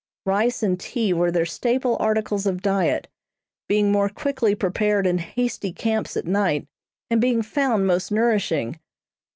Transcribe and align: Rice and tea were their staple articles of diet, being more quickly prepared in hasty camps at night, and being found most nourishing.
Rice 0.25 0.63
and 0.63 0.79
tea 0.79 1.13
were 1.13 1.29
their 1.29 1.45
staple 1.45 1.95
articles 1.99 2.47
of 2.47 2.63
diet, 2.63 3.07
being 3.67 3.91
more 3.91 4.09
quickly 4.09 4.55
prepared 4.55 5.05
in 5.05 5.19
hasty 5.19 5.71
camps 5.71 6.17
at 6.17 6.25
night, 6.25 6.65
and 7.11 7.21
being 7.21 7.43
found 7.43 7.85
most 7.85 8.11
nourishing. 8.11 8.79